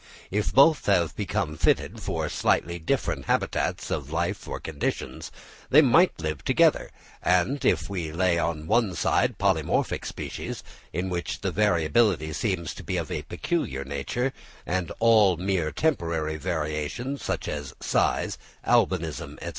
[0.31, 5.31] If both have become fitted for slightly different habits of life or conditions,
[5.69, 6.89] they might live together;
[7.21, 12.83] and if we lay on one side polymorphic species, in which the variability seems to
[12.83, 14.33] be of a peculiar nature,
[14.65, 19.49] and all mere temporary variations, such as size, albinism, &c.